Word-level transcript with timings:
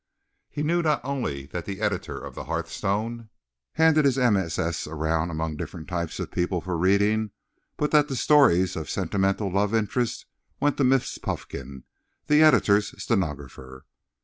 He 0.49 0.63
knew 0.63 0.81
not 0.81 0.99
only 1.05 1.45
that 1.45 1.65
the 1.65 1.79
editor 1.79 2.17
of 2.17 2.33
the 2.33 2.45
Hearthstone 2.45 3.29
handed 3.73 4.03
his 4.03 4.17
MSS. 4.17 4.87
around 4.87 5.29
among 5.29 5.57
different 5.57 5.87
types 5.87 6.19
of 6.19 6.31
people 6.31 6.59
for 6.59 6.75
reading, 6.75 7.29
but 7.77 7.91
that 7.91 8.07
the 8.07 8.15
stories 8.15 8.75
of 8.75 8.89
sentimental 8.89 9.51
love 9.51 9.75
interest 9.75 10.25
went 10.59 10.77
to 10.77 10.83
Miss 10.83 11.19
Puffkin, 11.19 11.83
the 12.25 12.41
editor's 12.41 12.99
stenographer. 12.99 13.85